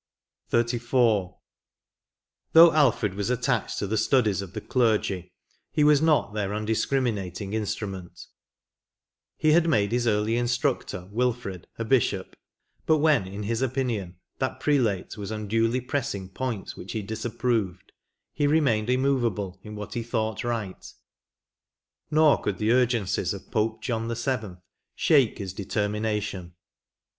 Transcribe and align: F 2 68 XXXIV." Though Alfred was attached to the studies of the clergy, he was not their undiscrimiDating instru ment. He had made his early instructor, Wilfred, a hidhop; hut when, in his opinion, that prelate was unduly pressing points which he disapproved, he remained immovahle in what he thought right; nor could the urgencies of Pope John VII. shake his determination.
F 0.47 0.53
2 0.53 0.61
68 0.79 0.81
XXXIV." 0.81 1.37
Though 2.53 2.73
Alfred 2.73 3.13
was 3.13 3.29
attached 3.29 3.77
to 3.77 3.85
the 3.85 3.99
studies 3.99 4.41
of 4.41 4.53
the 4.53 4.59
clergy, 4.59 5.31
he 5.71 5.83
was 5.83 6.01
not 6.01 6.33
their 6.33 6.49
undiscrimiDating 6.49 7.49
instru 7.51 7.87
ment. 7.87 8.25
He 9.37 9.51
had 9.51 9.69
made 9.69 9.91
his 9.91 10.07
early 10.07 10.37
instructor, 10.37 11.07
Wilfred, 11.11 11.67
a 11.77 11.85
hidhop; 11.85 12.33
hut 12.87 12.99
when, 12.99 13.27
in 13.27 13.43
his 13.43 13.61
opinion, 13.61 14.15
that 14.39 14.59
prelate 14.59 15.17
was 15.17 15.29
unduly 15.29 15.79
pressing 15.81 16.29
points 16.29 16.75
which 16.75 16.93
he 16.93 17.03
disapproved, 17.03 17.91
he 18.33 18.47
remained 18.47 18.87
immovahle 18.87 19.59
in 19.61 19.75
what 19.75 19.93
he 19.93 20.01
thought 20.01 20.43
right; 20.43 20.83
nor 22.09 22.41
could 22.41 22.57
the 22.57 22.71
urgencies 22.71 23.35
of 23.35 23.51
Pope 23.51 23.83
John 23.83 24.07
VII. 24.11 24.61
shake 24.95 25.37
his 25.37 25.53
determination. 25.53 26.55